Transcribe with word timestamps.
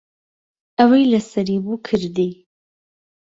ئەوەی 0.77 1.09
لەسەری 1.13 1.57
بوو 1.63 1.83
کردی. 1.87 2.31